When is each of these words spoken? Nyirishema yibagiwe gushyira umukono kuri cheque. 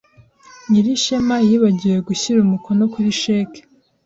Nyirishema 0.69 1.35
yibagiwe 1.47 1.97
gushyira 2.07 2.37
umukono 2.41 2.83
kuri 2.93 3.09
cheque. 3.21 3.61